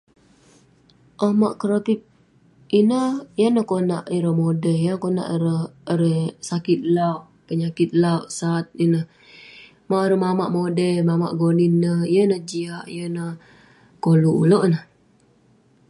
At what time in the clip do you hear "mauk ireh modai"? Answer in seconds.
9.87-10.41